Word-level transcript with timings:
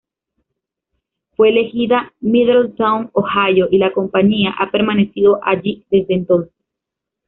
Fue 1.35 1.49
elegida 1.49 2.11
Middletown, 2.21 3.11
Ohio, 3.13 3.67
y 3.69 3.77
la 3.77 3.93
compañía 3.93 4.49
ha 4.57 4.71
permanecido 4.71 5.39
allí 5.45 5.85
desde 5.91 6.15
entonces. 6.15 6.55